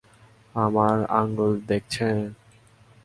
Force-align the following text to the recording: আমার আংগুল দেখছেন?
আমার 0.55 0.97
আংগুল 1.19 1.53
দেখছেন? 1.69 2.17